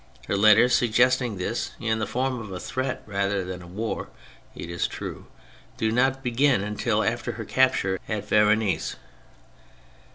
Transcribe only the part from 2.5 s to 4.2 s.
a threat rather than a war,